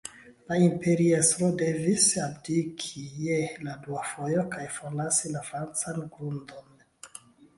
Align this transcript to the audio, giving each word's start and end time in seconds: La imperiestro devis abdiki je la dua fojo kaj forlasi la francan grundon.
La 0.51 0.55
imperiestro 0.67 1.49
devis 1.57 2.05
abdiki 2.27 3.03
je 3.25 3.37
la 3.67 3.75
dua 3.83 4.01
fojo 4.13 4.45
kaj 4.55 4.65
forlasi 4.77 5.33
la 5.37 5.43
francan 5.51 6.01
grundon. 6.17 6.75